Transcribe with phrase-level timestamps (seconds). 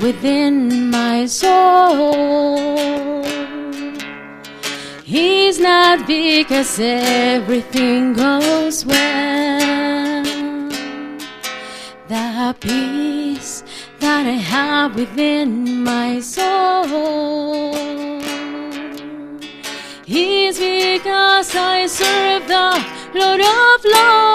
[0.00, 3.22] within my soul.
[5.04, 10.32] He's not because everything goes well.
[12.08, 13.64] The peace
[14.00, 17.72] that I have within my soul.
[20.04, 24.31] He's because I serve the Lord of Lords.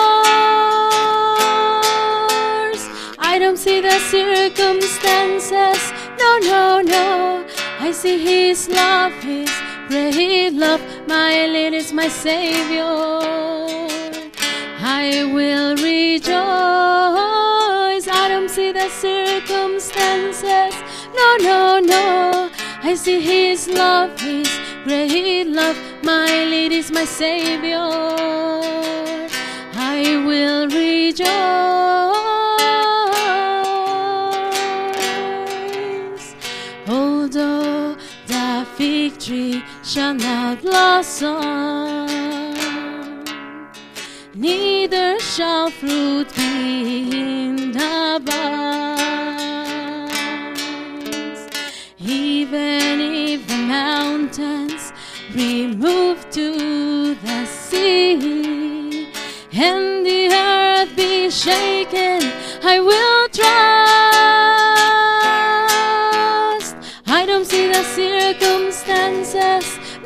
[4.00, 5.92] Circumstances.
[6.20, 7.46] No, no, no.
[7.80, 9.50] I see His love, His
[9.88, 10.82] great love.
[11.08, 12.84] My Lord is my Savior.
[14.80, 16.28] I will rejoice.
[18.08, 20.74] I don't see the circumstances.
[21.16, 22.50] No, no, no.
[22.84, 24.50] I see His love, His
[24.84, 25.78] great love.
[26.04, 27.78] My lead is my Savior.
[29.74, 32.07] I will rejoice.
[39.88, 42.06] Shall not blossom,
[44.36, 48.68] neither shall fruit be in the vines.
[52.00, 54.92] Even if the mountains
[55.34, 59.08] be moved to the sea,
[59.54, 62.22] and the earth be shaken,
[62.62, 63.67] I will trust.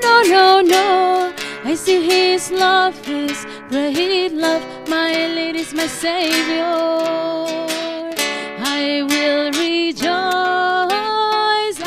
[0.01, 1.33] No, no, no.
[1.63, 4.63] I see His love, His great love.
[4.87, 6.63] My Lord is my Savior.
[8.77, 10.07] I will rejoice.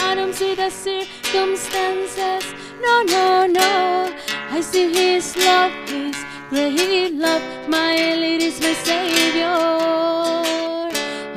[0.08, 4.14] I don't see the circumstances, no, no, no.
[4.50, 6.16] I see His love, His
[6.50, 7.42] great love.
[7.68, 9.58] My Lord is my Savior.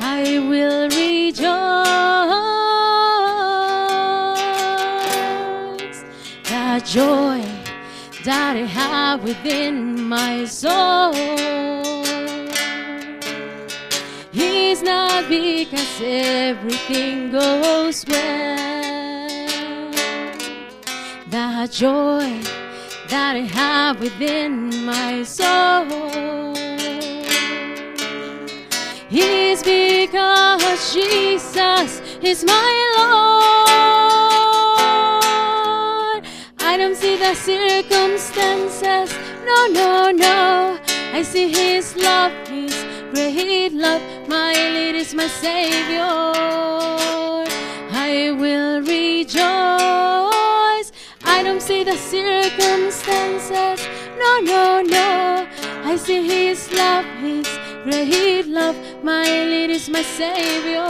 [0.00, 2.27] I will rejoice.
[6.88, 7.42] Joy
[8.24, 11.12] that I have within my soul.
[14.32, 19.28] It's not because everything goes well.
[21.28, 22.40] The joy
[23.10, 26.56] that I have within my soul
[29.10, 34.47] is because Jesus is my Lord.
[37.18, 39.12] The circumstances,
[39.44, 40.78] no, no, no.
[41.12, 42.72] I see His love, His
[43.12, 44.00] great love.
[44.28, 46.06] My lead is my Savior.
[47.90, 49.32] I will rejoice.
[51.24, 55.48] I don't see the circumstances, no, no, no.
[55.84, 57.48] I see His love, His
[57.82, 58.76] great love.
[59.02, 60.86] My lead is my Savior.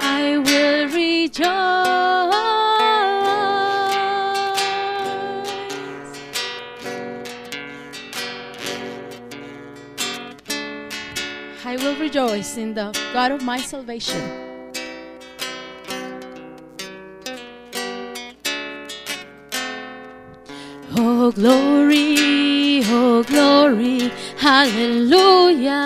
[0.00, 2.57] I will rejoice.
[11.88, 14.20] Will rejoice in the God of my salvation.
[20.96, 25.76] Oh, glory, oh, glory, hallelujah.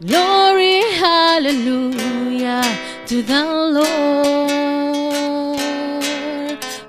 [0.00, 2.62] Glory, hallelujah
[3.06, 3.44] to the
[3.78, 5.58] Lord.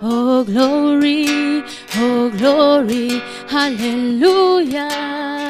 [0.02, 1.64] Oh, glory,
[1.96, 5.43] oh, glory, hallelujah.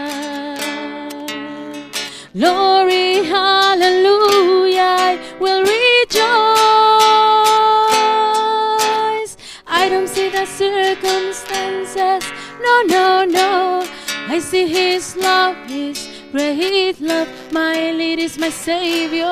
[2.35, 6.17] Glory, hallelujah, I will rejoice.
[9.67, 12.23] I don't see the circumstances,
[12.59, 13.87] no, no, no.
[14.27, 17.27] I see His love, His great love.
[17.51, 19.27] My lead is my Savior.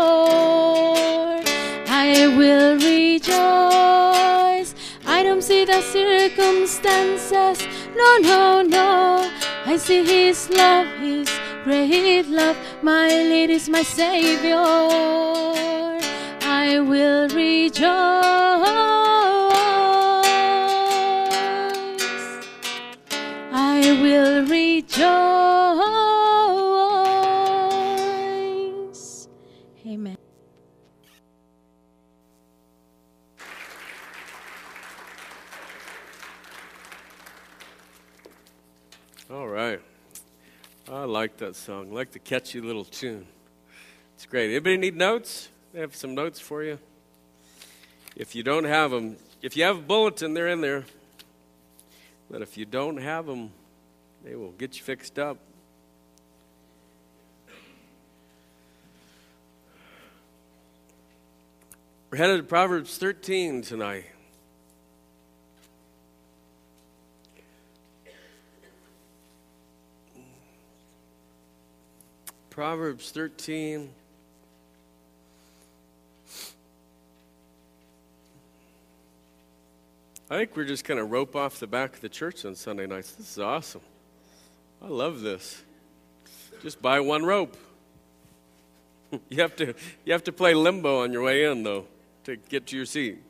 [1.90, 4.76] I will rejoice.
[5.08, 9.28] I don't see the circumstances, no, no, no.
[9.66, 11.28] I see His love, His
[11.64, 12.58] great love.
[12.82, 14.58] My lead is my Savior.
[16.44, 17.82] I will rejoice.
[23.54, 25.02] I will rejoice.
[29.86, 30.18] Amen.
[39.30, 39.82] All right.
[40.92, 41.92] I like that song.
[41.92, 43.26] I like the catchy little tune.
[44.16, 44.50] It's great.
[44.50, 45.48] Anybody need notes?
[45.74, 46.80] I have some notes for you.
[48.18, 50.84] If you don't have them, if you have a bulletin, they're in there.
[52.30, 53.52] But if you don't have them,
[54.26, 55.38] they will get you fixed up.
[62.10, 64.08] We're headed to Proverbs 13 tonight.
[72.62, 73.90] Proverbs 13.
[80.30, 82.86] I think we're just going to rope off the back of the church on Sunday
[82.86, 83.14] nights.
[83.14, 83.82] This is awesome.
[84.80, 85.64] I love this.
[86.62, 87.58] Just buy one rope.
[89.30, 89.74] you have to
[90.06, 91.88] you have to play limbo on your way in though
[92.26, 93.24] to get to your seat.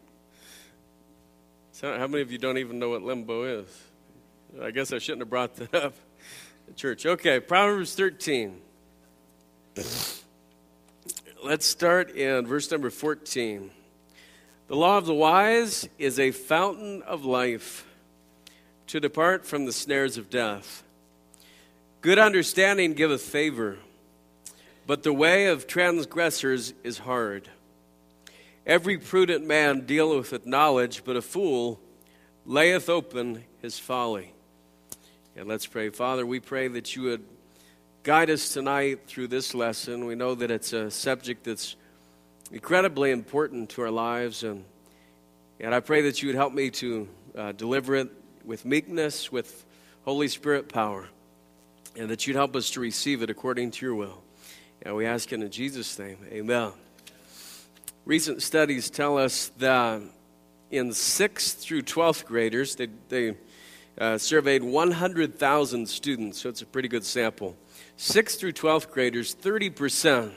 [1.71, 3.83] So how many of you don't even know what limbo is?
[4.61, 5.93] I guess I shouldn't have brought that up
[6.67, 7.05] at church.
[7.05, 8.63] Okay, Proverbs 13.
[11.43, 13.71] Let's start in verse number 14.
[14.67, 17.85] The law of the wise is a fountain of life
[18.87, 20.83] to depart from the snares of death.
[22.01, 23.77] Good understanding giveth favor,
[24.87, 27.47] but the way of transgressors is hard.
[28.65, 31.79] Every prudent man dealeth with knowledge, but a fool
[32.45, 34.33] layeth open his folly.
[35.35, 35.89] And let's pray.
[35.89, 37.23] Father, we pray that you would
[38.03, 40.05] guide us tonight through this lesson.
[40.05, 41.75] We know that it's a subject that's
[42.51, 44.65] incredibly important to our lives, and,
[45.59, 47.07] and I pray that you would help me to
[47.37, 48.09] uh, deliver it
[48.43, 49.65] with meekness, with
[50.03, 51.09] Holy Spirit power,
[51.95, 54.23] and that you'd help us to receive it according to your will.
[54.81, 56.17] And we ask it in Jesus' name.
[56.31, 56.71] Amen.
[58.05, 60.01] Recent studies tell us that
[60.71, 63.35] in 6th through 12th graders, they, they
[63.99, 67.55] uh, surveyed 100,000 students, so it's a pretty good sample.
[68.01, 70.31] 6th through 12th graders, 30%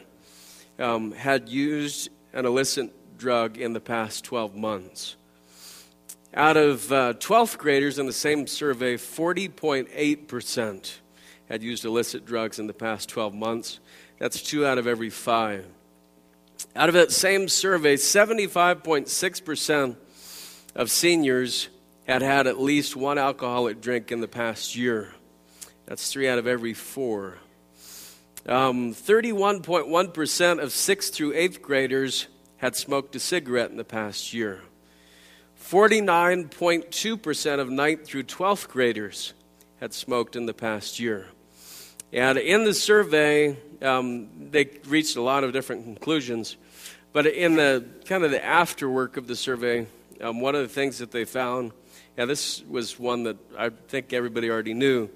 [0.79, 5.17] um, had used an illicit drug in the past 12 months.
[6.35, 10.95] Out of uh, 12th graders in the same survey, 40.8%
[11.49, 13.81] had used illicit drugs in the past 12 months.
[14.19, 15.67] That's two out of every five.
[16.77, 19.97] Out of that same survey, 75.6%
[20.75, 21.69] of seniors
[22.07, 25.15] had had at least one alcoholic drink in the past year.
[25.87, 27.39] That's three out of every four.
[28.47, 32.27] Um, 31.1% of 6th through 8th graders
[32.59, 34.61] had smoked a cigarette in the past year.
[35.59, 39.33] 49.2% of 9th through 12th graders
[39.81, 41.29] had smoked in the past year.
[42.13, 46.59] And in the survey, um, they reached a lot of different conclusions.
[47.15, 49.87] But in the kind of the afterwork of the survey,
[50.21, 51.73] um, one of the things that they found,
[52.19, 55.09] yeah, this was one that I think everybody already knew,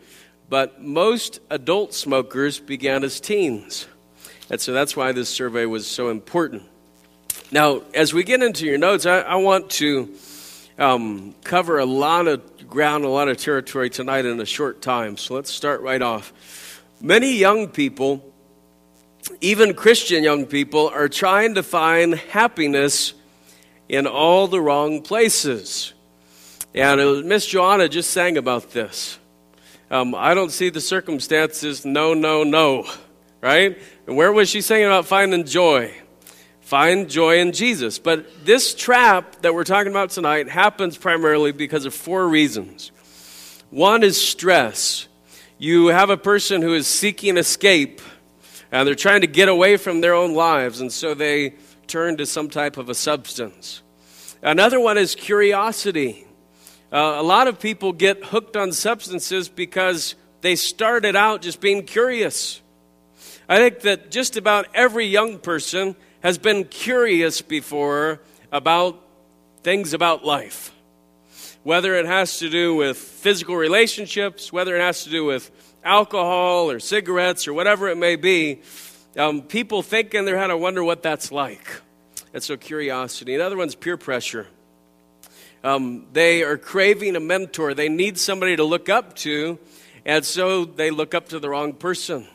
[0.48, 3.86] but most adult smokers began as teens.
[4.50, 6.62] And so that's why this survey was so important.
[7.50, 10.14] Now, as we get into your notes, I, I want to
[10.78, 15.16] um, cover a lot of ground, a lot of territory tonight in a short time.
[15.16, 16.32] So let's start right off.
[17.00, 18.24] Many young people,
[19.40, 23.14] even Christian young people, are trying to find happiness
[23.88, 25.94] in all the wrong places.
[26.74, 29.17] And Miss Joanna just sang about this.
[29.90, 32.86] Um, I don't see the circumstances, no, no, no,
[33.40, 33.78] right?
[34.06, 35.94] And where was she saying about finding joy?
[36.60, 37.98] Find joy in Jesus.
[37.98, 42.92] But this trap that we're talking about tonight happens primarily because of four reasons.
[43.70, 45.08] One is stress.
[45.56, 48.02] You have a person who is seeking escape,
[48.70, 51.54] and they're trying to get away from their own lives, and so they
[51.86, 53.82] turn to some type of a substance.
[54.42, 56.26] Another one is curiosity.
[56.90, 61.84] Uh, a lot of people get hooked on substances because they started out just being
[61.84, 62.62] curious.
[63.48, 68.98] I think that just about every young person has been curious before about
[69.62, 70.72] things about life.
[71.62, 75.50] Whether it has to do with physical relationships, whether it has to do with
[75.84, 78.60] alcohol or cigarettes or whatever it may be,
[79.16, 81.82] um, people think in their head, I wonder what that's like.
[82.32, 83.34] And so, curiosity.
[83.34, 84.46] Another one's peer pressure.
[85.64, 87.74] Um, they are craving a mentor.
[87.74, 89.58] They need somebody to look up to,
[90.04, 92.26] and so they look up to the wrong person.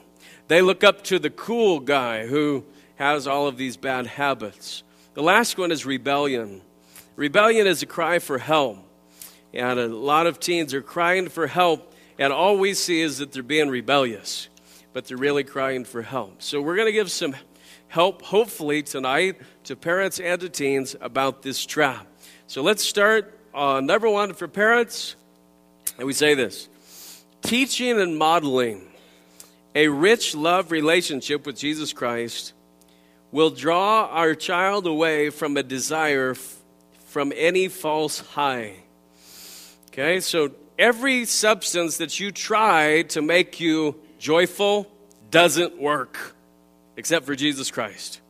[0.47, 2.65] They look up to the cool guy who
[2.95, 4.83] has all of these bad habits.
[5.13, 6.61] The last one is rebellion.
[7.15, 8.79] Rebellion is a cry for help.
[9.53, 13.31] And a lot of teens are crying for help, and all we see is that
[13.31, 14.49] they're being rebellious,
[14.93, 16.41] but they're really crying for help.
[16.41, 17.35] So we're going to give some
[17.87, 22.07] help, hopefully, tonight to parents and to teens about this trap.
[22.53, 25.15] So let's start on number one for parents.
[25.97, 26.69] And we say this
[27.41, 28.83] teaching and modeling
[29.73, 32.53] a rich love relationship with Jesus Christ
[33.31, 36.57] will draw our child away from a desire f-
[37.07, 38.75] from any false high.
[39.87, 44.87] Okay, so every substance that you try to make you joyful
[45.31, 46.35] doesn't work
[46.97, 48.21] except for Jesus Christ.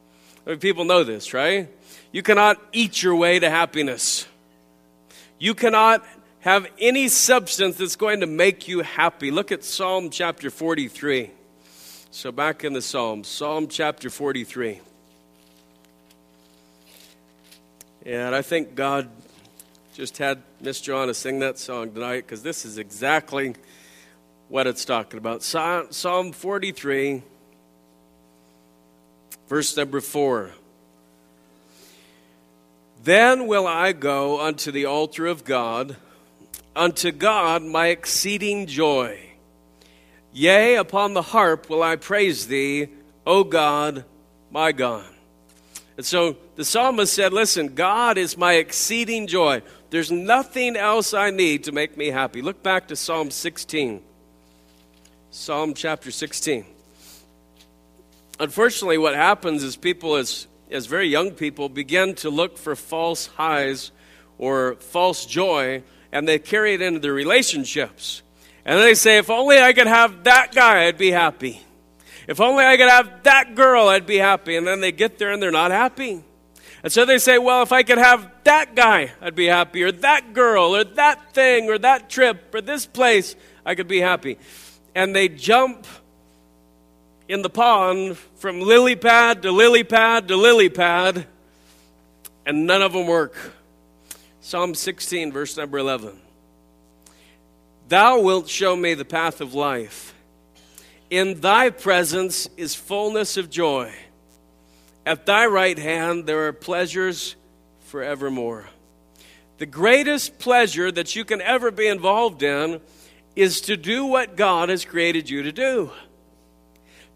[0.48, 1.68] I mean, people know this, right?
[2.14, 4.28] You cannot eat your way to happiness.
[5.40, 6.06] You cannot
[6.42, 9.32] have any substance that's going to make you happy.
[9.32, 11.32] Look at Psalm chapter 43.
[12.12, 14.80] So, back in the Psalms, Psalm chapter 43.
[18.06, 19.10] And I think God
[19.96, 23.56] just had Miss Joanna sing that song tonight because this is exactly
[24.50, 25.42] what it's talking about.
[25.42, 27.24] Psalm 43,
[29.48, 30.52] verse number 4.
[33.04, 35.98] Then will I go unto the altar of God,
[36.74, 39.20] unto God my exceeding joy.
[40.32, 42.88] Yea, upon the harp will I praise thee,
[43.28, 44.06] O God,
[44.50, 45.06] my God.
[45.98, 49.62] And so the psalmist said, Listen, God is my exceeding joy.
[49.90, 52.42] There's nothing else I need to make me happy.
[52.42, 54.02] Look back to Psalm 16.
[55.30, 56.66] Psalm chapter 16.
[58.40, 63.28] Unfortunately, what happens is people, as as very young people, begin to look for false
[63.28, 63.92] highs
[64.38, 68.22] or false joy, and they carry it into their relationships.
[68.66, 71.62] And they say, if only I could have that guy, I'd be happy.
[72.28, 74.56] If only I could have that girl, I'd be happy.
[74.56, 76.24] And then they get there and they're not happy.
[76.82, 79.92] And so they say, well, if I could have that guy, I'd be happy, or
[79.92, 84.38] that girl, or that thing, or that trip, or this place, I could be happy.
[84.94, 85.88] And they jump
[87.28, 91.26] in the pond from lily pad to lily pad to lily pad,
[92.46, 93.36] and none of them work.
[94.42, 96.20] Psalm 16, verse number 11.
[97.88, 100.14] Thou wilt show me the path of life.
[101.10, 103.94] In thy presence is fullness of joy.
[105.06, 107.36] At thy right hand there are pleasures
[107.86, 108.66] forevermore.
[109.60, 112.82] The greatest pleasure that you can ever be involved in
[113.36, 115.92] is to do what God has created you to do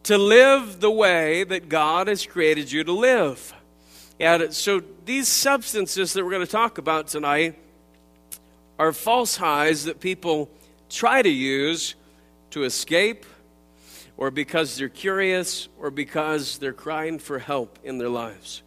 [0.07, 3.53] to live the way that God has created you to live.
[4.21, 7.59] And so these substances that we're going to talk about tonight
[8.79, 10.49] are false highs that people
[10.89, 11.95] try to use
[12.51, 13.25] to escape
[14.15, 18.63] or because they're curious or because they're crying for help in their lives.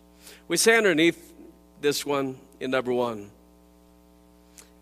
[0.46, 1.32] We say underneath
[1.80, 3.30] this one in number one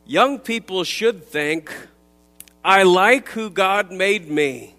[0.04, 1.72] young people should think,
[2.64, 4.74] I like who God made me.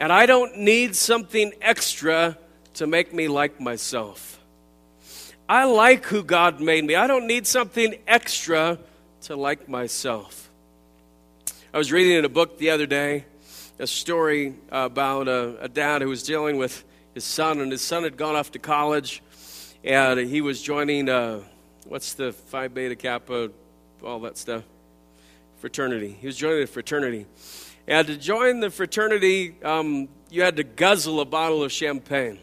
[0.00, 2.36] And I don't need something extra
[2.74, 4.40] to make me like myself.
[5.48, 6.94] I like who God made me.
[6.94, 8.78] I don't need something extra
[9.22, 10.50] to like myself.
[11.72, 13.24] I was reading in a book the other day
[13.78, 18.04] a story about a, a, dad who was dealing with his son, and his son
[18.04, 19.22] had gone off to college,
[19.82, 21.42] and he was joining, uh,
[21.84, 23.50] what's the Phi Beta Kappa,
[24.04, 24.62] all that stuff?
[25.58, 26.16] Fraternity.
[26.20, 27.26] He was joining a fraternity.
[27.86, 32.38] And to join the fraternity, um, you had to guzzle a bottle of champagne.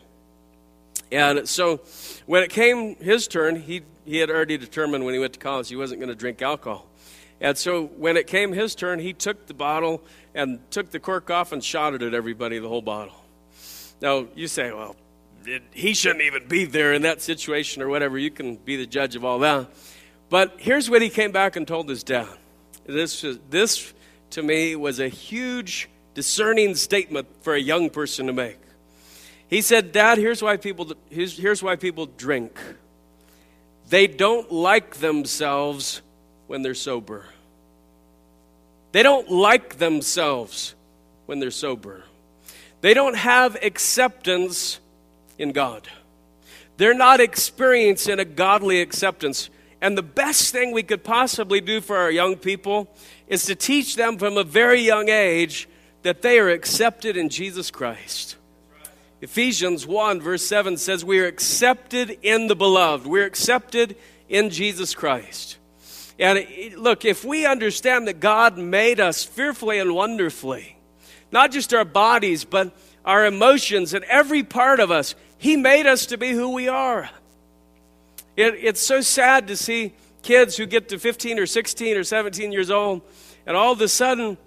[1.11, 1.77] And so
[2.25, 5.67] when it came his turn, he, he had already determined when he went to college
[5.67, 6.87] he wasn't going to drink alcohol.
[7.41, 10.03] And so when it came his turn, he took the bottle
[10.35, 13.15] and took the cork off and shot it at everybody, the whole bottle.
[13.99, 14.95] Now, you say, well,
[15.45, 18.17] it, he shouldn't even be there in that situation or whatever.
[18.17, 19.67] You can be the judge of all that.
[20.29, 22.29] But here's what he came back and told his dad.
[22.85, 23.93] This, this
[24.31, 28.57] to me was a huge discerning statement for a young person to make.
[29.47, 32.57] He said, Dad, here's why people, here's, here's why people drink.
[33.89, 36.01] They don't like themselves
[36.47, 37.25] when they're sober.
[38.93, 40.75] They don't like themselves
[41.25, 42.03] when they're sober.
[42.81, 44.79] They don't have acceptance
[45.37, 45.87] in God.
[46.77, 49.49] They're not experiencing a godly acceptance.
[49.81, 52.93] And the best thing we could possibly do for our young people
[53.27, 55.67] is to teach them from a very young age
[56.03, 58.37] that they are accepted in Jesus Christ.
[59.21, 63.07] Ephesians 1, verse 7 says, We are accepted in the beloved.
[63.07, 63.95] We're accepted
[64.29, 65.57] in Jesus Christ.
[66.17, 66.45] And
[66.77, 70.77] look, if we understand that God made us fearfully and wonderfully,
[71.31, 76.07] not just our bodies, but our emotions and every part of us, He made us
[76.07, 77.09] to be who we are.
[78.35, 82.51] It, it's so sad to see kids who get to 15 or 16 or 17
[82.51, 83.01] years old,
[83.45, 84.37] and all of a sudden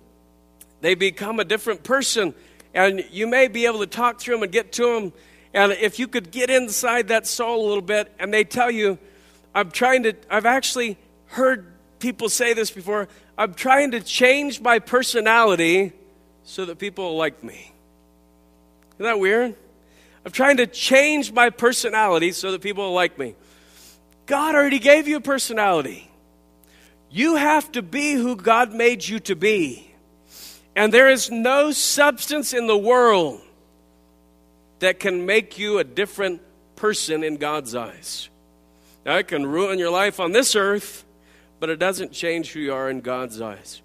[0.81, 2.35] they become a different person.
[2.73, 5.13] And you may be able to talk to them and get to them.
[5.53, 8.99] And if you could get inside that soul a little bit, and they tell you,
[9.55, 14.79] I'm trying to, I've actually heard people say this before, I'm trying to change my
[14.79, 15.93] personality
[16.43, 17.73] so that people like me.
[18.95, 19.55] Isn't that weird?
[20.25, 23.35] I'm trying to change my personality so that people like me.
[24.27, 26.11] God already gave you a personality.
[27.11, 29.91] You have to be who God made you to be.
[30.75, 33.41] And there is no substance in the world
[34.81, 36.43] that can make you a different
[36.77, 38.29] person in God's eyes.
[39.07, 41.05] Now, it can ruin your life on this earth,
[41.61, 43.83] but it doesn't change who you are in God's eyes.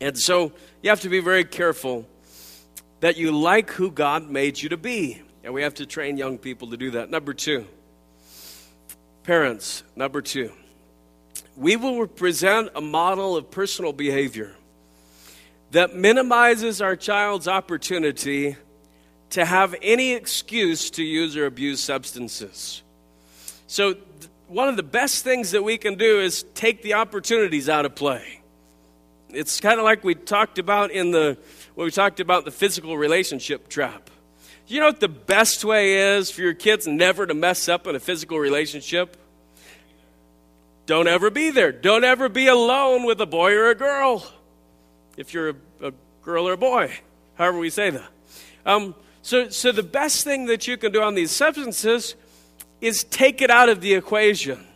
[0.00, 2.06] And so you have to be very careful
[3.00, 5.22] that you like who God made you to be.
[5.42, 7.10] And we have to train young people to do that.
[7.10, 7.66] Number two,
[9.24, 10.52] parents, number two,
[11.56, 14.54] we will present a model of personal behavior
[15.72, 18.56] that minimizes our child's opportunity
[19.30, 22.82] to have any excuse to use or abuse substances.
[23.66, 23.96] So,
[24.46, 27.94] one of the best things that we can do is take the opportunities out of
[27.96, 28.40] play.
[29.30, 31.36] It's kind of like we talked about in the
[31.74, 34.10] when we talked about the physical relationship trap.
[34.66, 37.94] You know what the best way is for your kids never to mess up in
[37.94, 39.16] a physical relationship?
[40.86, 41.70] Don't ever be there.
[41.70, 44.26] Don't ever be alone with a boy or a girl.
[45.16, 45.92] If you're a, a
[46.22, 46.92] girl or a boy,
[47.34, 48.08] however we say that.
[48.64, 52.14] Um, so, so the best thing that you can do on these substances
[52.80, 54.66] is take it out of the equation.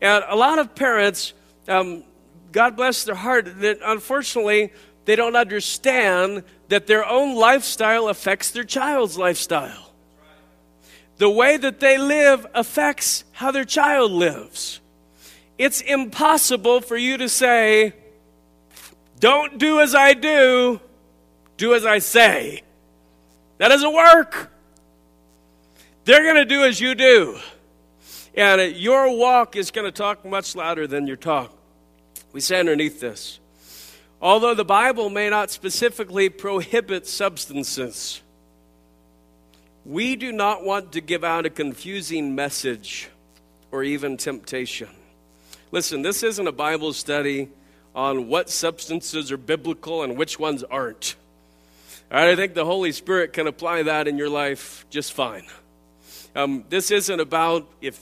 [0.00, 1.34] And a lot of parents,
[1.66, 2.02] um,
[2.52, 4.72] God bless their heart, that unfortunately
[5.04, 9.92] they don't understand that their own lifestyle affects their child's lifestyle.
[11.16, 14.80] The way that they live affects how their child lives.
[15.56, 17.94] It's impossible for you to say,
[19.18, 20.80] don't do as I do,
[21.56, 22.62] do as I say.
[23.56, 24.52] That doesn't work.
[26.04, 27.38] They're going to do as you do.
[28.34, 31.52] And your walk is going to talk much louder than your talk.
[32.32, 33.40] We say underneath this
[34.20, 38.20] although the Bible may not specifically prohibit substances,
[39.84, 43.08] we do not want to give out a confusing message
[43.70, 44.88] or even temptation.
[45.70, 47.48] Listen, this isn't a Bible study
[47.94, 51.16] on what substances are biblical and which ones aren't.
[52.10, 55.44] I think the Holy Spirit can apply that in your life just fine.
[56.34, 57.98] Um, this isn't about if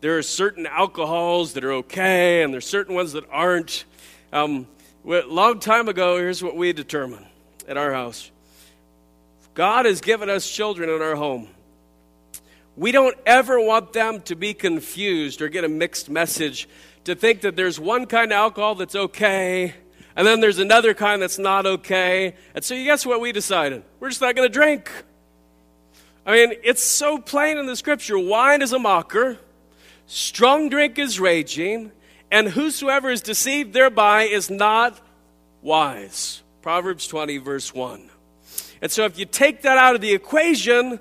[0.00, 3.84] there are certain alcohols that are okay and there's certain ones that aren't.
[4.32, 4.66] Um,
[5.06, 7.26] a long time ago, here's what we determined
[7.68, 8.30] at our house
[9.54, 11.48] God has given us children in our home.
[12.76, 16.68] We don't ever want them to be confused or get a mixed message
[17.04, 19.74] to think that there's one kind of alcohol that's okay
[20.16, 22.34] and then there's another kind that's not okay.
[22.54, 23.84] And so, you guess what we decided?
[24.00, 24.90] We're just not going to drink.
[26.24, 29.38] I mean, it's so plain in the scripture wine is a mocker,
[30.06, 31.92] strong drink is raging,
[32.30, 35.00] and whosoever is deceived thereby is not
[35.62, 36.42] wise.
[36.62, 38.10] Proverbs 20, verse 1.
[38.82, 41.00] And so, if you take that out of the equation,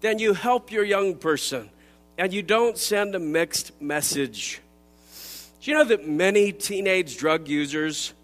[0.00, 1.70] then you help your young person
[2.18, 4.60] and you don't send a mixed message.
[5.60, 8.14] Do you know that many teenage drug users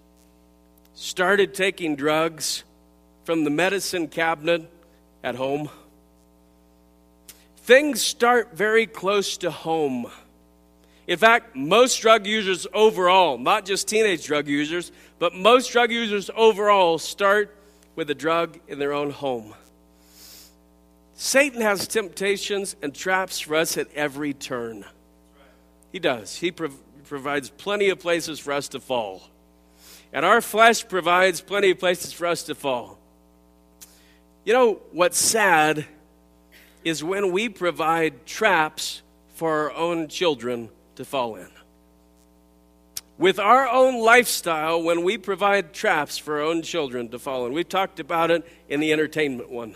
[0.95, 2.65] started taking drugs
[3.25, 4.71] from the medicine cabinet
[5.23, 5.69] at home?
[7.59, 10.11] Things start very close to home.
[11.07, 16.31] In fact, most drug users overall, not just teenage drug users, but most drug users
[16.35, 17.57] overall start
[17.95, 19.55] with a drug in their own home.
[21.15, 24.85] Satan has temptations and traps for us at every turn.
[25.93, 26.37] He does.
[26.37, 29.23] He prov- provides plenty of places for us to fall.
[30.13, 32.99] And our flesh provides plenty of places for us to fall.
[34.45, 35.87] You know, what's sad
[36.85, 39.03] is when we provide traps
[39.35, 41.49] for our own children to fall in.
[43.19, 47.53] With our own lifestyle, when we provide traps for our own children to fall in,
[47.53, 49.75] we've talked about it in the entertainment one.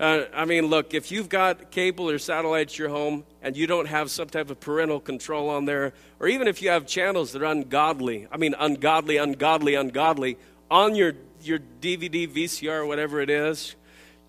[0.00, 3.68] Uh, I mean, look, if you've got cable or satellite at your home and you
[3.68, 7.30] don't have some type of parental control on there, or even if you have channels
[7.32, 10.36] that are ungodly, I mean, ungodly, ungodly, ungodly,
[10.68, 13.76] on your, your DVD, VCR, whatever it is,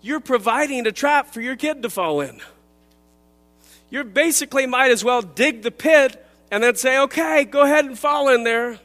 [0.00, 2.40] you're providing a trap for your kid to fall in.
[3.90, 7.98] You basically might as well dig the pit and then say, okay, go ahead and
[7.98, 8.78] fall in there.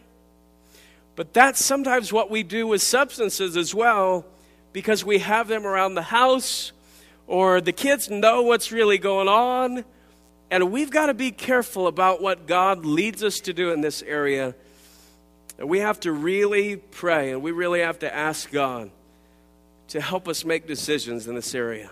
[1.16, 4.26] But that's sometimes what we do with substances as well
[4.74, 6.72] because we have them around the house
[7.28, 9.84] or the kids know what's really going on.
[10.50, 14.02] And we've got to be careful about what God leads us to do in this
[14.02, 14.56] area.
[15.58, 18.92] And we have to really pray and we really have to ask God
[19.90, 21.90] to help us make decisions in this area.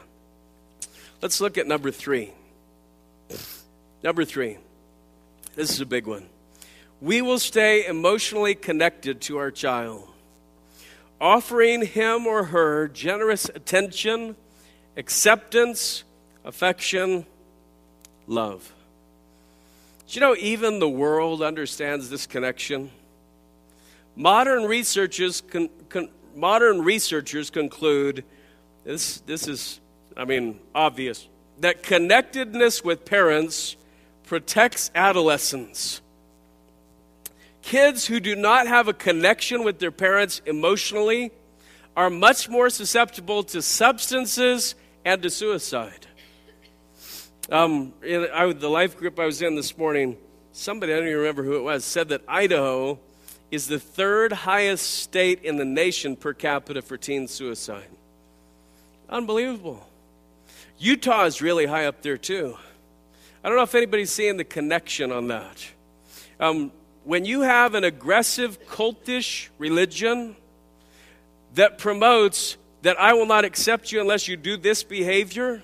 [1.22, 2.32] Let's look at number three.
[4.04, 4.58] Number three.
[5.56, 6.28] This is a big one.
[7.02, 10.10] We will stay emotionally connected to our child
[11.22, 14.36] offering him or her generous attention,
[14.96, 16.04] acceptance,
[16.46, 17.26] affection,
[18.28, 18.74] love.
[20.08, 22.90] Do you know even the world understands this connection?
[24.16, 28.24] Modern researchers, con, con, modern researchers conclude
[28.84, 29.80] this, this is,
[30.18, 31.28] I mean, obvious
[31.60, 33.76] that connectedness with parents
[34.26, 36.02] protects adolescents.
[37.62, 41.32] Kids who do not have a connection with their parents emotionally
[41.96, 46.08] are much more susceptible to substances and to suicide.
[47.52, 50.18] Um, in I, the life group I was in this morning,
[50.52, 53.00] somebody, I don't even remember who it was, said that Idaho
[53.50, 57.88] is the third highest state in the nation per capita for teen suicide.
[59.10, 59.89] Unbelievable.
[60.80, 62.58] Utah is really high up there, too.
[63.44, 65.66] I don't know if anybody's seeing the connection on that.
[66.40, 66.72] Um,
[67.04, 70.36] when you have an aggressive, cultish religion
[71.56, 75.62] that promotes that I will not accept you unless you do this behavior,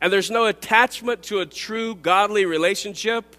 [0.00, 3.36] and there's no attachment to a true godly relationship,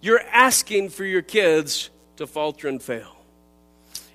[0.00, 3.16] you're asking for your kids to falter and fail.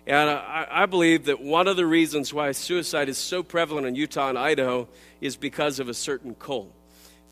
[0.08, 3.96] And I, I, believe that one of the reasons why suicide is so prevalent in
[3.96, 4.88] Utah and Idaho
[5.22, 6.74] is because of a certain cult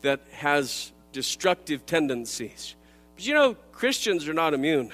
[0.02, 2.74] that has destructive tendencies.
[3.16, 4.92] But you know, Christians are not immune.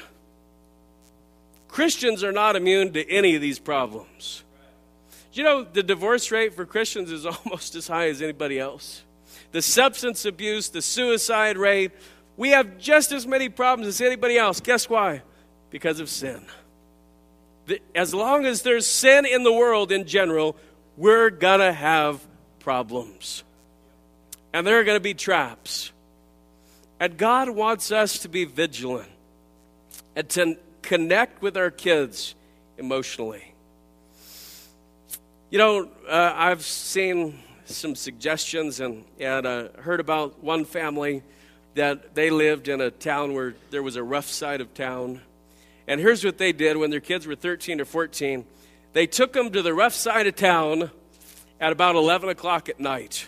[1.68, 4.42] Christians are not immune to any of these problems.
[5.32, 9.02] You know, the divorce rate for Christians is almost as high as anybody else.
[9.52, 11.92] The substance abuse, the suicide rate,
[12.36, 14.60] we have just as many problems as anybody else.
[14.60, 15.22] Guess why?
[15.70, 16.42] Because of sin.
[17.94, 20.56] As long as there's sin in the world in general,
[20.96, 22.26] we're going to have
[22.66, 23.44] problems.
[24.52, 25.92] And there are going to be traps.
[26.98, 29.08] And God wants us to be vigilant
[30.16, 32.34] and to connect with our kids
[32.76, 33.54] emotionally.
[35.48, 41.22] You know, uh, I've seen some suggestions and, and uh, heard about one family
[41.76, 45.20] that they lived in a town where there was a rough side of town.
[45.86, 48.44] And here's what they did when their kids were 13 or 14
[48.92, 50.90] they took them to the rough side of town
[51.60, 53.26] at about 11 o'clock at night.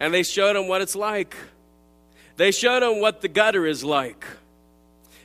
[0.00, 1.36] And they showed them what it's like.
[2.36, 4.24] They showed them what the gutter is like.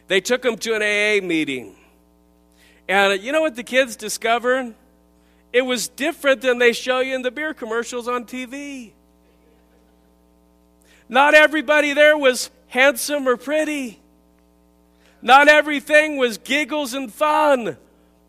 [0.07, 1.75] They took them to an AA meeting.
[2.87, 4.73] And you know what the kids discovered?
[5.51, 8.91] It was different than they show you in the beer commercials on TV.
[11.09, 13.99] Not everybody there was handsome or pretty.
[15.21, 17.77] Not everything was giggles and fun.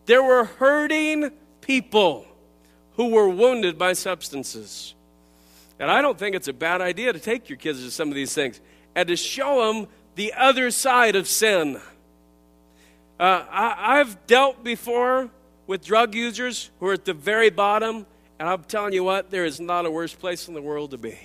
[0.07, 1.31] There were hurting
[1.61, 2.28] people
[2.99, 4.93] who were wounded by substances.
[5.79, 8.17] And I don't think it's a bad idea to take your kids to some of
[8.17, 8.61] these things
[8.97, 11.81] and to show them the other side of sin.
[13.21, 15.31] Uh, I, I've dealt before
[15.69, 18.05] with drug users who are at the very bottom,
[18.41, 20.99] and I'm telling you what, there is not a worse place in the world to
[20.99, 21.17] be.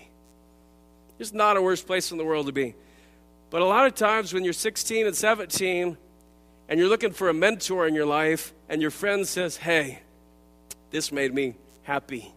[1.18, 2.76] There's not a worse place in the world to be.
[3.50, 5.98] But a lot of times when you're 16 and 17
[6.70, 10.02] and you're looking for a mentor in your life, and your friend says, Hey,
[10.92, 12.34] this made me happy.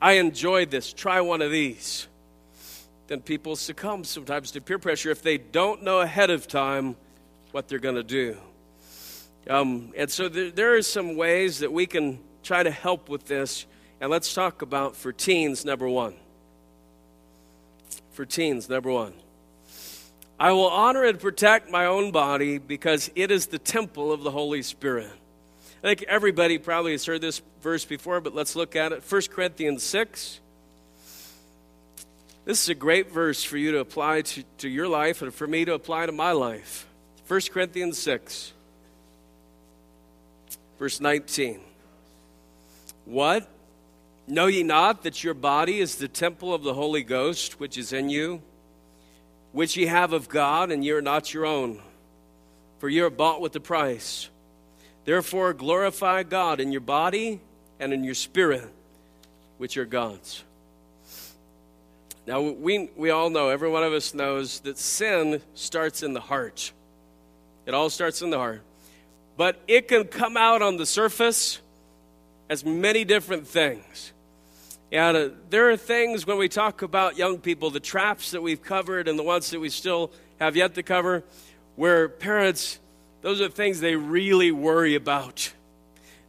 [0.00, 0.92] I enjoyed this.
[0.92, 2.06] Try one of these.
[3.08, 6.96] Then people succumb sometimes to peer pressure if they don't know ahead of time
[7.52, 8.36] what they're going to do.
[9.48, 13.24] Um, and so there, there are some ways that we can try to help with
[13.24, 13.66] this.
[14.00, 16.14] And let's talk about for teens, number one.
[18.12, 19.14] For teens, number one.
[20.38, 24.30] I will honor and protect my own body because it is the temple of the
[24.30, 25.10] Holy Spirit.
[25.82, 29.04] I think everybody probably has heard this verse before, but let's look at it.
[29.08, 30.40] 1 Corinthians 6.
[32.44, 35.46] This is a great verse for you to apply to, to your life and for
[35.46, 36.86] me to apply to my life.
[37.28, 38.52] 1 Corinthians 6.
[40.80, 41.60] Verse 19.
[43.04, 43.48] What?
[44.26, 47.92] Know ye not that your body is the temple of the Holy Ghost, which is
[47.92, 48.42] in you,
[49.52, 51.80] which ye have of God, and ye are not your own?
[52.78, 54.28] For ye are bought with a price.
[55.08, 57.40] Therefore, glorify God in your body
[57.80, 58.70] and in your spirit,
[59.56, 60.44] which are God's.
[62.26, 66.20] Now, we, we all know, every one of us knows, that sin starts in the
[66.20, 66.72] heart.
[67.64, 68.62] It all starts in the heart
[69.38, 71.60] but it can come out on the surface
[72.50, 74.12] as many different things.
[74.90, 78.60] And uh, there are things when we talk about young people, the traps that we've
[78.60, 81.22] covered and the ones that we still have yet to cover,
[81.76, 82.80] where parents,
[83.20, 85.52] those are things they really worry about.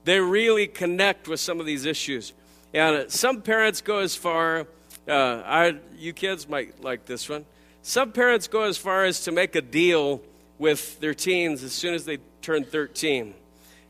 [0.05, 2.33] They really connect with some of these issues.
[2.73, 4.67] And some parents go as far,
[5.07, 7.45] uh, I, you kids might like this one.
[7.81, 10.21] Some parents go as far as to make a deal
[10.57, 13.33] with their teens as soon as they turn 13.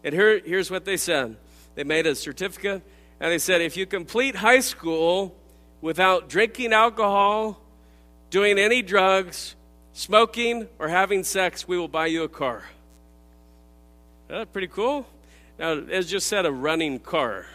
[0.04, 1.36] And here, here's what they said
[1.76, 2.82] they made a certificate,
[3.20, 5.36] and they said if you complete high school
[5.82, 7.60] without drinking alcohol,
[8.30, 9.56] doing any drugs,
[9.94, 12.64] smoking, or having sex, we will buy you a car.
[14.30, 15.08] That's pretty cool.
[15.58, 17.48] Now, as just said a running car.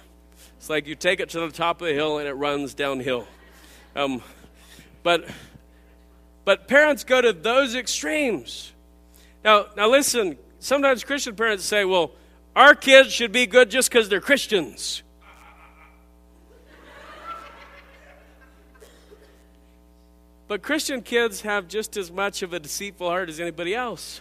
[0.58, 3.26] It's like you take it to the top of the hill and it runs downhill.
[3.94, 4.22] Um,
[5.02, 5.24] but
[6.44, 8.72] But parents go to those extremes.
[9.44, 12.10] Now, now listen, sometimes Christian parents say, well,
[12.54, 15.02] our kids should be good just because they're Christians.
[20.46, 24.20] But Christian kids have just as much of a deceitful heart as anybody else.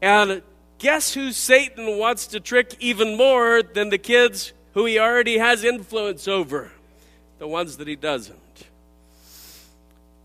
[0.00, 0.42] And
[0.80, 5.62] guess who Satan wants to trick even more than the kids who he already has
[5.62, 6.72] influence over?
[7.38, 8.38] The ones that he doesn't.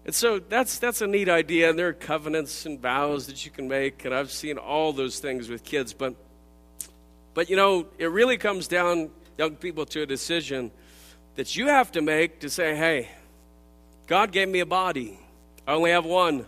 [0.06, 3.52] And so that's that's a neat idea, and there are covenants and vows that you
[3.52, 6.15] can make, and I've seen all those things with kids, but
[7.34, 10.72] but you know, it really comes down, young people, to a decision
[11.36, 13.10] that you have to make to say, hey,
[14.08, 15.20] God gave me a body.
[15.68, 16.46] I only have one.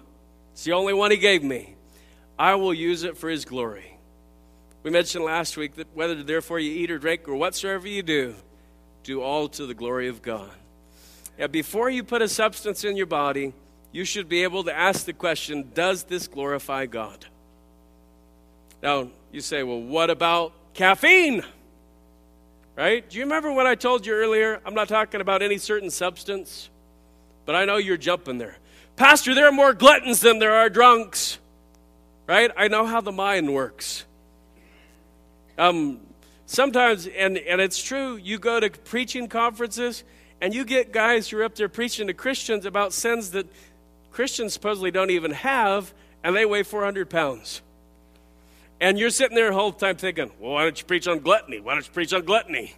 [0.54, 1.76] It's the only one He gave me.
[2.38, 3.96] I will use it for His glory.
[4.88, 8.36] We mentioned last week that whether therefore you eat or drink or whatsoever you do,
[9.04, 10.50] do all to the glory of God.
[11.38, 13.52] Now, before you put a substance in your body,
[13.91, 17.26] you should be able to ask the question Does this glorify God?
[18.82, 21.43] Now, you say, Well, what about caffeine?
[22.78, 23.10] Right?
[23.10, 24.62] Do you remember what I told you earlier?
[24.65, 26.69] I'm not talking about any certain substance
[27.45, 28.58] but I know you're jumping there.
[28.95, 31.39] Pastor, there are more gluttons than there are drunks.
[32.26, 32.52] Right?
[32.56, 34.06] I know how the mind works.
[35.58, 36.00] Um,
[36.46, 40.04] sometimes, and, and it's true, you go to preaching conferences
[40.41, 43.48] and you get guys who are up there preaching to Christians about sins that
[44.12, 45.93] Christians supposedly don't even have,
[46.24, 47.62] and they weigh 400 pounds.
[48.80, 51.60] And you're sitting there the whole time thinking, well, why don't you preach on gluttony?
[51.60, 52.76] Why don't you preach on gluttony?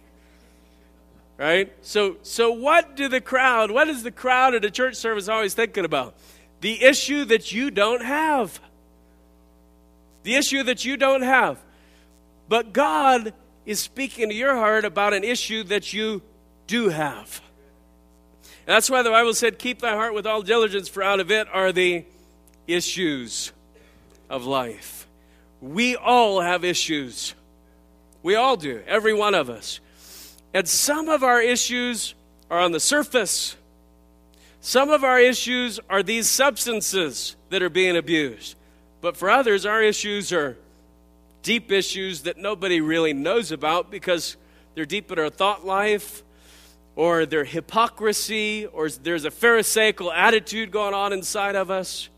[1.40, 1.72] right?
[1.80, 5.54] So, so what do the crowd, what is the crowd at a church service always
[5.54, 6.14] thinking about?
[6.60, 8.60] The issue that you don't have.
[10.22, 11.58] The issue that you don't have.
[12.50, 13.32] But God
[13.64, 16.20] is speaking to your heart about an issue that you
[16.66, 17.40] do have.
[18.66, 21.30] And that's why the Bible said, Keep thy heart with all diligence, for out of
[21.30, 22.04] it are the
[22.66, 23.52] issues
[24.28, 25.06] of life.
[25.60, 27.34] We all have issues.
[28.24, 29.78] We all do, every one of us.
[30.52, 32.16] And some of our issues
[32.50, 33.54] are on the surface.
[34.60, 38.56] Some of our issues are these substances that are being abused.
[39.00, 40.56] But for others, our issues are
[41.42, 44.36] deep issues that nobody really knows about because
[44.74, 46.22] they're deep in our thought life,
[46.96, 52.08] or they're hypocrisy, or there's a Pharisaical attitude going on inside of us.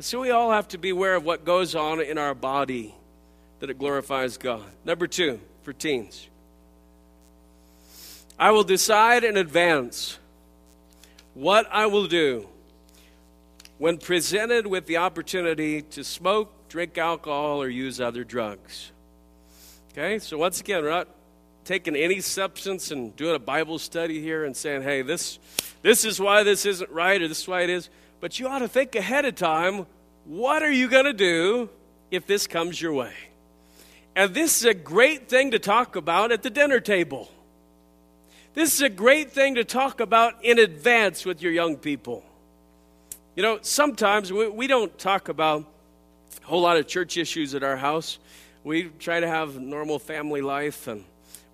[0.00, 2.94] So we all have to be aware of what goes on in our body
[3.60, 4.64] that it glorifies God.
[4.84, 6.26] Number two, for teens.
[8.38, 10.18] I will decide in advance
[11.34, 12.48] what I will do
[13.76, 18.92] when presented with the opportunity to smoke, drink alcohol, or use other drugs.
[19.92, 21.08] Okay, so once again, we're not
[21.64, 25.40] taking any substance and doing a Bible study here and saying, hey, this,
[25.82, 27.90] this is why this isn't right or this is why it is.
[28.20, 29.86] But you ought to think ahead of time
[30.24, 31.68] what are you going to do
[32.12, 33.14] if this comes your way?
[34.14, 37.30] And this is a great thing to talk about at the dinner table.
[38.54, 42.24] This is a great thing to talk about in advance with your young people.
[43.34, 45.66] You know, sometimes we, we don't talk about
[46.42, 48.18] a whole lot of church issues at our house.
[48.64, 51.04] We try to have normal family life, and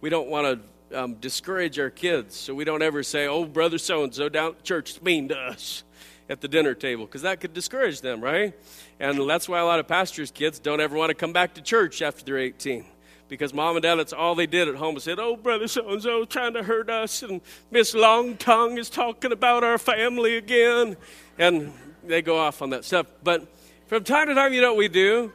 [0.00, 2.36] we don't want to um, discourage our kids.
[2.36, 5.84] So we don't ever say, oh, brother so and so down church mean to us
[6.28, 8.52] at the dinner table, because that could discourage them, right?
[8.98, 11.62] And that's why a lot of pastors' kids don't ever want to come back to
[11.62, 12.84] church after they're 18
[13.28, 14.98] because mom and dad, that's all they did at home.
[14.98, 18.88] Said, "Oh, brother so and so trying to hurt us, and Miss Long Tongue is
[18.88, 20.96] talking about our family again,"
[21.38, 21.72] and
[22.04, 23.06] they go off on that stuff.
[23.22, 23.46] But
[23.86, 25.32] from time to time, you know what we do?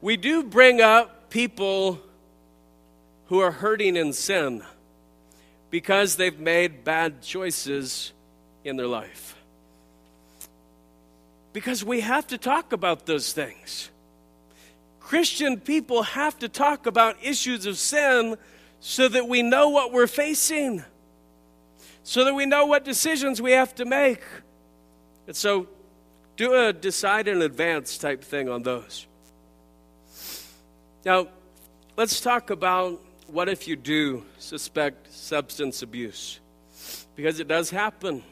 [0.00, 2.00] We do bring up people
[3.26, 4.62] who are hurting in sin
[5.70, 8.12] because they've made bad choices
[8.64, 9.36] in their life.
[11.52, 13.90] Because we have to talk about those things.
[15.00, 18.36] Christian people have to talk about issues of sin
[18.80, 20.84] so that we know what we're facing,
[22.02, 24.20] so that we know what decisions we have to make.
[25.26, 25.66] And so,
[26.36, 29.06] do a decide in advance type thing on those.
[31.04, 31.28] Now,
[31.96, 36.40] let's talk about what if you do suspect substance abuse?
[37.14, 38.22] Because it does happen.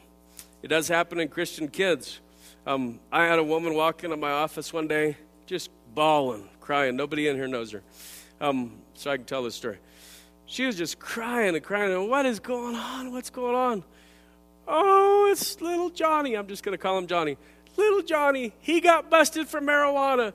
[0.61, 2.19] It does happen in Christian kids.
[2.65, 6.95] Um, I had a woman walk into my office one day just bawling, crying.
[6.95, 7.83] Nobody in here knows her.
[8.41, 9.77] Um, so I can tell this story.
[10.45, 11.93] She was just crying and crying.
[11.93, 13.11] And, what is going on?
[13.11, 13.83] What's going on?
[14.67, 16.35] Oh, it's little Johnny.
[16.35, 17.37] I'm just going to call him Johnny.
[17.77, 20.33] Little Johnny, he got busted for marijuana,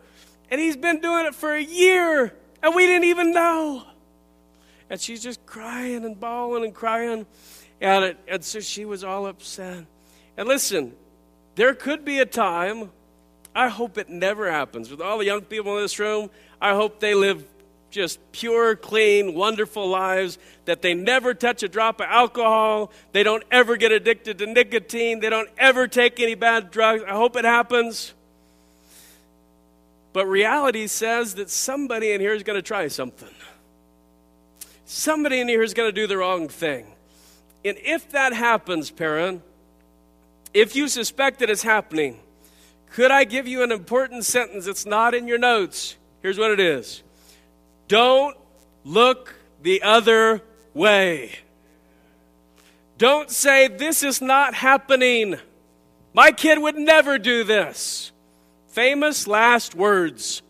[0.50, 3.84] and he's been doing it for a year, and we didn't even know.
[4.88, 7.26] And she's just crying and bawling and crying.
[7.80, 9.86] And, it, and so she was all upset.
[10.36, 10.94] And listen,
[11.54, 12.90] there could be a time,
[13.54, 14.90] I hope it never happens.
[14.90, 17.44] With all the young people in this room, I hope they live
[17.90, 23.42] just pure, clean, wonderful lives, that they never touch a drop of alcohol, they don't
[23.50, 27.02] ever get addicted to nicotine, they don't ever take any bad drugs.
[27.06, 28.14] I hope it happens.
[30.12, 33.28] But reality says that somebody in here is going to try something.
[34.84, 36.86] Somebody in here is going to do the wrong thing.
[37.64, 39.42] And if that happens, parent,
[40.52, 42.18] if you suspect that it's happening,
[42.90, 45.96] could I give you an important sentence that's not in your notes?
[46.22, 47.02] Here's what it is
[47.90, 48.36] Don't
[48.84, 50.42] look the other
[50.74, 51.40] way.
[52.98, 55.38] Don't say, This is not happening.
[56.14, 58.12] My kid would never do this.
[58.68, 60.40] Famous last words.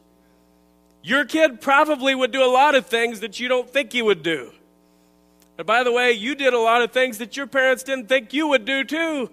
[1.03, 4.22] Your kid probably would do a lot of things that you don't think he would
[4.22, 4.53] do.
[5.57, 8.35] And by the way, you did a lot of things that your parents didn't think
[8.35, 9.31] you would do too.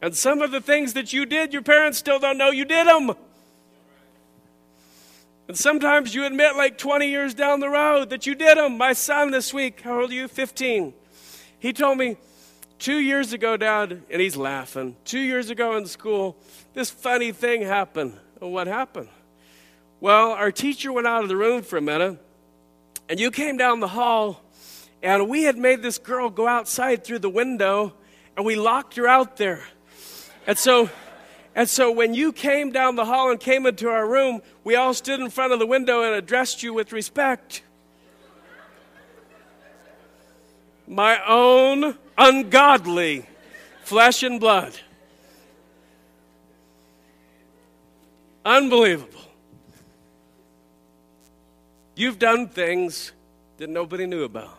[0.00, 2.86] And some of the things that you did, your parents still don't know you did
[2.86, 3.16] them.
[5.46, 8.78] And sometimes you admit, like 20 years down the road, that you did them.
[8.78, 10.26] My son this week, how old are you?
[10.26, 10.94] 15.
[11.58, 12.16] He told me,
[12.78, 14.96] two years ago, Dad, and he's laughing.
[15.04, 16.36] Two years ago in school,
[16.72, 18.18] this funny thing happened.
[18.38, 19.08] What happened?
[20.00, 22.18] Well, our teacher went out of the room for a minute,
[23.08, 24.42] and you came down the hall,
[25.02, 27.92] and we had made this girl go outside through the window,
[28.36, 29.62] and we locked her out there.
[30.46, 30.90] And so,
[31.54, 34.92] and so when you came down the hall and came into our room, we all
[34.92, 37.62] stood in front of the window and addressed you with respect.
[40.86, 43.26] My own ungodly
[43.84, 44.78] flesh and blood.
[48.44, 49.20] Unbelievable.
[51.94, 53.12] You've done things
[53.58, 54.58] that nobody knew about.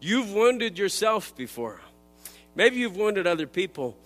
[0.00, 1.80] You've wounded yourself before.
[2.54, 3.96] Maybe you've wounded other people.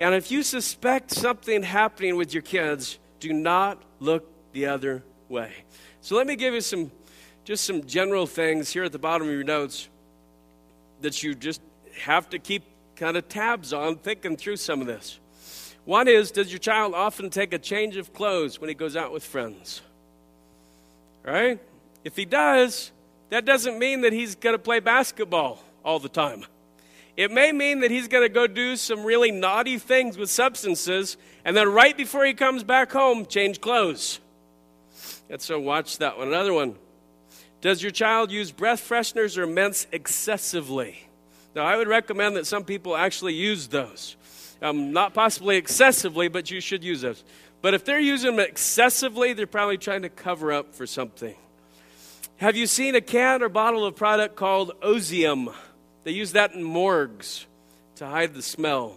[0.00, 5.52] And if you suspect something happening with your kids, do not look the other way.
[6.00, 6.90] So let me give you some
[7.44, 9.88] just some general things here at the bottom of your notes
[11.00, 11.60] that you just
[12.00, 12.64] have to keep
[12.96, 15.20] kind of tabs on thinking through some of this.
[15.84, 19.12] One is Does your child often take a change of clothes when he goes out
[19.12, 19.80] with friends?
[21.22, 21.60] Right?
[22.04, 22.90] If he does,
[23.30, 26.44] that doesn't mean that he's going to play basketball all the time.
[27.16, 31.16] It may mean that he's going to go do some really naughty things with substances,
[31.44, 34.20] and then right before he comes back home, change clothes.
[35.30, 36.28] And so, watch that one.
[36.28, 36.76] Another one
[37.60, 41.08] Does your child use breath fresheners or mints excessively?
[41.54, 44.16] Now, I would recommend that some people actually use those.
[44.60, 47.24] Um, not possibly excessively, but you should use those.
[47.62, 51.34] But if they're using them excessively, they're probably trying to cover up for something.
[52.36, 55.54] Have you seen a can or bottle of product called Ozium?
[56.06, 57.46] They use that in morgues
[57.96, 58.96] to hide the smell.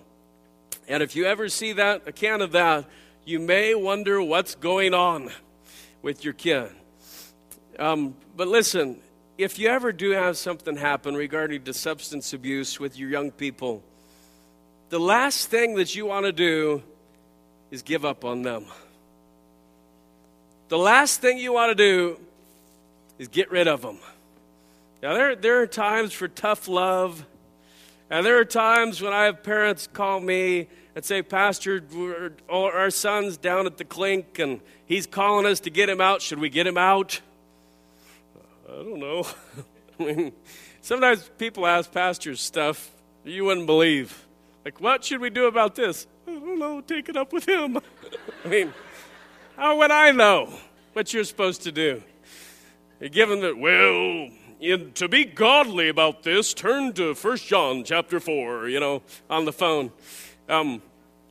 [0.88, 2.86] And if you ever see that, a can of that,
[3.26, 5.32] you may wonder what's going on
[6.04, 6.70] with your kid.
[7.80, 9.00] Um, but listen,
[9.40, 13.82] if you ever do have something happen regarding to substance abuse with your young people,
[14.90, 16.84] the last thing that you want to do
[17.72, 18.66] is give up on them.
[20.68, 22.20] The last thing you want to do
[23.18, 23.98] is get rid of them.
[25.02, 27.26] Now, there, there are times for tough love,
[28.10, 31.82] and there are times when I have parents call me and say, Pastor,
[32.50, 36.22] our son's down at the clink, and he's calling us to get him out.
[36.22, 37.22] Should we get him out?
[38.68, 39.26] I don't know.
[40.00, 40.34] I mean,
[40.82, 42.92] sometimes people ask pastors stuff
[43.24, 44.28] you wouldn't believe.
[44.66, 46.08] Like, what should we do about this?
[46.28, 47.78] I don't know, take it up with him.
[48.46, 48.74] I mean,
[49.56, 50.54] how would I know
[50.92, 52.04] what you're supposed to do?
[53.00, 54.30] Give Given that, well,
[54.60, 59.46] in, to be godly about this, turn to 1 John chapter 4, you know, on
[59.46, 59.92] the phone.
[60.48, 60.82] Um,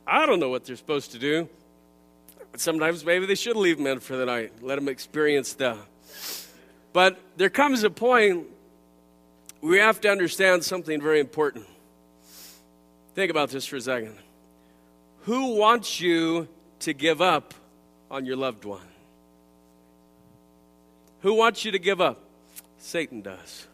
[0.07, 1.47] I don't know what they're supposed to do.
[2.55, 5.77] Sometimes maybe they should leave men for the night, let them experience that.
[6.93, 8.47] But there comes a point
[9.61, 11.67] we have to understand something very important.
[13.13, 14.15] Think about this for a second.
[15.23, 16.47] Who wants you
[16.79, 17.53] to give up
[18.09, 18.87] on your loved one?
[21.21, 22.28] Who wants you to give up?
[22.79, 23.67] Satan does.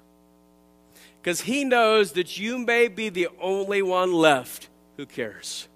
[1.22, 5.68] Because he knows that you may be the only one left who cares.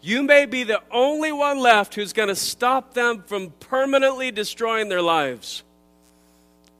[0.00, 4.88] You may be the only one left who's going to stop them from permanently destroying
[4.88, 5.64] their lives.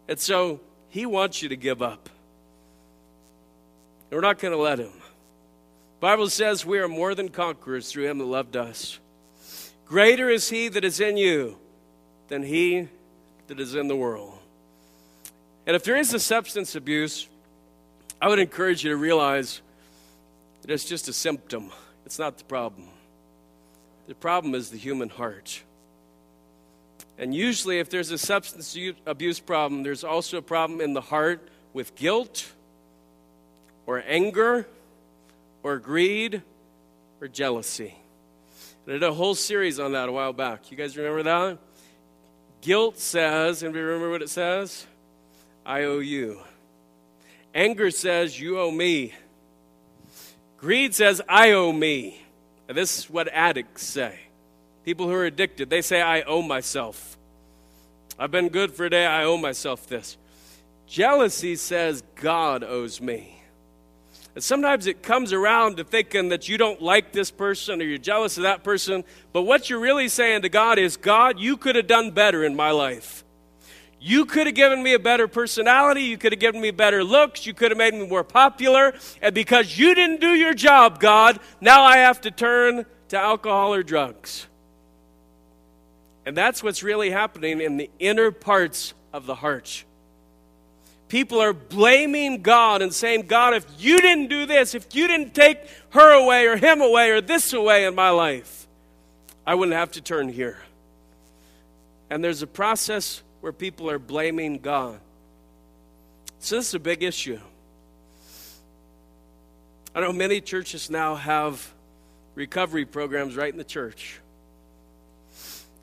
[0.07, 2.09] And so he wants you to give up.
[4.11, 4.93] We're not going to let him.
[5.99, 9.01] Bible says we are more than conquerors through him that loved us.
[9.87, 11.59] Greater is he that is in you
[12.29, 12.89] than he
[13.49, 14.36] that is in the world.
[15.67, 17.29] And if there is a substance abuse,
[18.23, 19.61] I would encourage you to realize
[20.63, 21.73] that it's just a symptom.
[22.05, 22.89] It's not the problem.
[24.07, 25.63] The problem is the human heart.
[27.19, 31.49] And usually, if there's a substance abuse problem, there's also a problem in the heart
[31.73, 32.53] with guilt
[33.87, 34.67] or anger
[35.63, 36.43] or greed
[37.21, 37.95] or jealousy.
[38.87, 40.71] I did a whole series on that a while back.
[40.71, 41.59] You guys remember that?
[42.61, 44.87] Guilt says, and remember what it says?
[45.67, 46.41] I owe you.
[47.53, 49.13] Anger says, You owe me.
[50.59, 52.23] Greed says, I owe me.
[52.69, 54.21] And this is what addicts say.
[54.85, 57.19] People who are addicted, they say, I owe myself.
[58.17, 60.17] I've been good for a day, I owe myself this.
[60.87, 63.43] Jealousy says, God owes me.
[64.37, 67.99] And sometimes it comes around to thinking that you don't like this person or you're
[67.99, 69.03] jealous of that person.
[69.33, 72.55] But what you're really saying to God is, God, you could have done better in
[72.55, 73.25] my life.
[73.99, 76.03] You could have given me a better personality.
[76.03, 77.47] You could have given me better looks.
[77.47, 78.95] You could have made me more popular.
[79.23, 83.75] And because you didn't do your job, God, now I have to turn to alcohol
[83.75, 84.47] or drugs.
[86.25, 89.85] And that's what's really happening in the inner parts of the heart.
[91.09, 95.35] People are blaming God and saying, God, if you didn't do this, if you didn't
[95.35, 95.59] take
[95.91, 98.67] her away or him away or this away in my life,
[99.47, 100.59] I wouldn't have to turn here.
[102.11, 104.99] And there's a process where people are blaming God.
[106.41, 107.39] So this is a big issue.
[109.95, 111.73] I know many churches now have
[112.35, 114.19] recovery programs right in the church.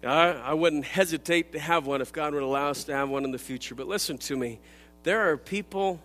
[0.03, 3.23] I, I wouldn't hesitate to have one if God would allow us to have one
[3.23, 3.75] in the future.
[3.75, 4.59] But listen to me.
[5.03, 6.01] There are people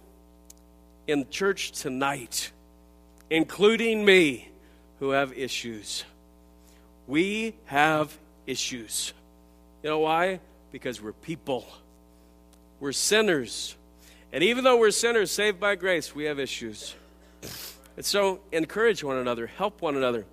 [1.09, 2.53] in church tonight,
[3.31, 4.49] including me,
[5.01, 6.05] who have issues.
[7.09, 9.13] We have issues.
[9.83, 10.39] You know why?
[10.73, 11.67] Because we're people.
[12.81, 13.77] We're sinners.
[14.33, 16.95] And even though we're sinners saved by grace, we have issues.
[17.97, 20.25] And so encourage one another, help one another.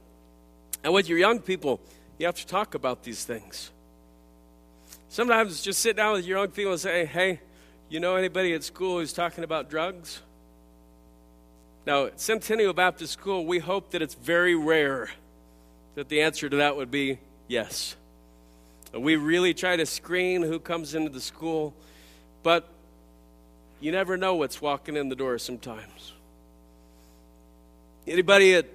[0.84, 1.80] And with your young people,
[2.20, 3.72] you have to talk about these things.
[5.10, 7.40] Sometimes just sit down with your young people and say, hey,
[7.90, 10.22] you know anybody at school who's talking about drugs?
[11.86, 15.10] Now, at Centennial Baptist School, we hope that it's very rare
[15.96, 17.96] that the answer to that would be yes.
[18.98, 21.74] We really try to screen who comes into the school,
[22.44, 22.68] but
[23.82, 26.14] you never know what's walking in the door sometimes.
[28.08, 28.68] Anybody at,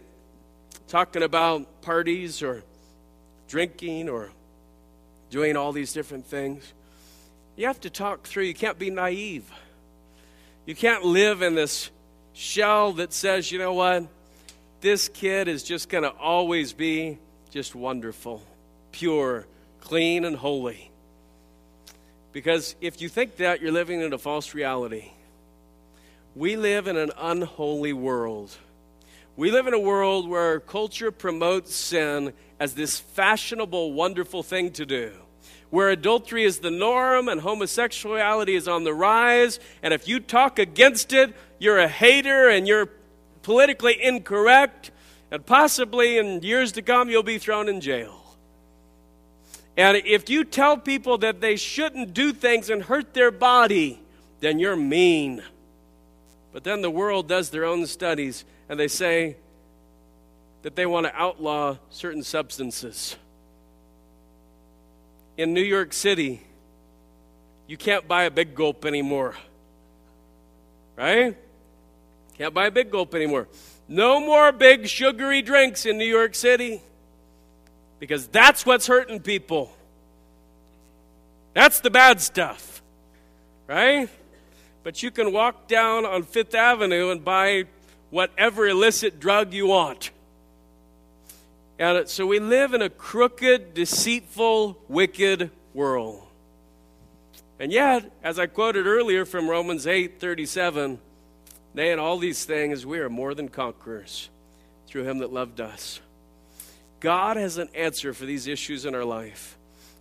[0.88, 2.62] talking about parties or
[3.48, 4.30] drinking or
[5.30, 6.72] doing all these different things?
[7.56, 8.44] You have to talk through.
[8.44, 9.50] You can't be naive.
[10.66, 11.90] You can't live in this
[12.34, 14.06] shell that says, you know what?
[14.80, 17.18] This kid is just going to always be
[17.50, 18.42] just wonderful,
[18.92, 19.46] pure,
[19.80, 20.90] clean, and holy.
[22.32, 25.10] Because if you think that, you're living in a false reality.
[26.36, 28.56] We live in an unholy world.
[29.36, 34.86] We live in a world where culture promotes sin as this fashionable, wonderful thing to
[34.86, 35.12] do
[35.70, 39.60] where adultery is the norm and homosexuality is on the rise.
[39.82, 42.90] And if you talk against it, you're a hater and you're
[43.42, 44.90] politically incorrect.
[45.30, 48.19] And possibly in years to come, you'll be thrown in jail.
[49.80, 53.98] And if you tell people that they shouldn't do things and hurt their body,
[54.40, 55.42] then you're mean.
[56.52, 59.38] But then the world does their own studies and they say
[60.60, 63.16] that they want to outlaw certain substances
[65.40, 66.42] in New York City,
[67.66, 69.34] you can't buy a big gulp anymore.
[70.96, 71.34] Right?
[72.36, 73.48] Can't buy a big gulp anymore.
[73.88, 76.82] No more big sugary drinks in New York City
[78.00, 79.70] because that's what's hurting people.
[81.54, 82.82] That's the bad stuff.
[83.68, 84.08] Right?
[84.82, 87.64] But you can walk down on Fifth Avenue and buy
[88.08, 90.10] whatever illicit drug you want.
[91.78, 96.26] And so we live in a crooked, deceitful, wicked world.
[97.58, 100.98] And yet, as I quoted earlier from Romans 8 37,
[101.74, 104.30] nay, in all these things we are more than conquerors
[104.86, 106.00] through him that loved us.
[107.00, 109.56] God has an answer for these issues in our life.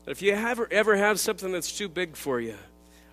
[0.05, 2.55] If you ever, ever have something that's too big for you,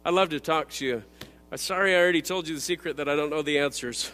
[0.05, 1.03] I'd love to talk to you.
[1.51, 4.11] I'm sorry I already told you the secret that I don't know the answers.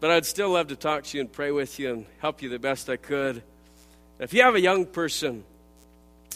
[0.00, 2.48] But I'd still love to talk to you and pray with you and help you
[2.48, 3.42] the best I could.
[4.18, 5.44] If you have a young person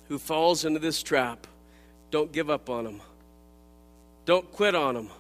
[0.09, 1.47] who falls into this trap,
[2.11, 3.01] don't give up on them.
[4.27, 5.11] Don't quit on them.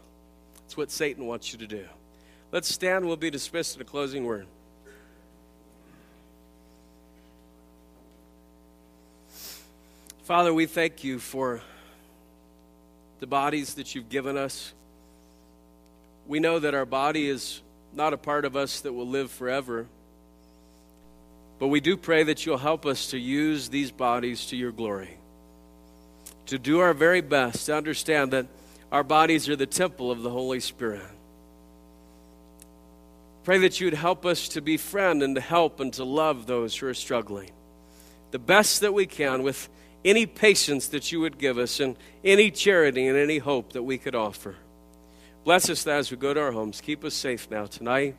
[0.57, 1.84] That's what Satan wants you to do.
[2.53, 3.07] Let's stand.
[3.07, 4.47] We'll be dismissed in a closing word.
[10.25, 11.61] Father, we thank you for
[13.20, 14.72] the bodies that you've given us.
[16.27, 17.61] We know that our body is
[17.93, 19.87] not a part of us that will live forever.
[21.59, 25.18] But we do pray that you'll help us to use these bodies to your glory,
[26.47, 28.47] to do our very best to understand that
[28.91, 31.03] our bodies are the temple of the Holy Spirit.
[33.43, 36.75] Pray that you would help us to befriend and to help and to love those
[36.75, 37.51] who are struggling.
[38.31, 39.68] The best that we can with
[40.05, 43.99] any patience that you would give us and any charity and any hope that we
[43.99, 44.57] could offer.
[45.45, 46.81] Bless us as we go to our homes.
[46.81, 48.17] Keep us safe now tonight.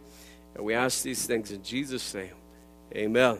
[0.55, 2.33] And we ask these things in Jesus' name.
[2.95, 3.39] Amen.